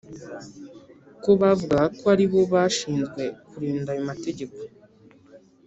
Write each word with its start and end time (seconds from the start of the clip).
ko 1.23 1.29
bavugaga 1.41 1.87
ko 1.97 2.03
ari 2.13 2.25
bo 2.31 2.41
bashinzwe 2.53 3.23
kurinda 3.49 3.89
ayo 3.93 4.01
mategeko 4.09 4.57